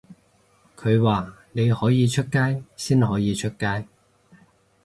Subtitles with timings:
[0.75, 3.85] 佢話你可以出街先可以出街